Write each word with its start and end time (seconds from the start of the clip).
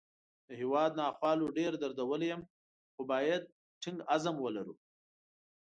د 0.47 0.49
هیواد 0.61 0.91
ناخوالو 1.01 1.53
ډېر 1.57 1.71
دردولی 1.81 2.27
یم، 2.31 2.41
خو 2.93 3.01
باید 3.11 3.43
ټینګ 3.81 3.97
عزم 4.13 4.35
ولرو 4.41 4.75